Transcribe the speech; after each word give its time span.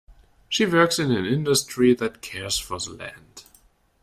She 0.49 0.65
works 0.65 0.97
in 0.97 1.11
an 1.11 1.27
industry 1.27 1.93
that 1.93 2.23
cares 2.23 2.57
for 2.57 2.79
the 2.79 2.89
land. 2.89 3.43